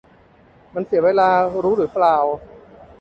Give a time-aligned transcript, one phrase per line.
[0.73, 1.29] มันเสียเวลา
[1.63, 2.17] รู้หรือเปล่า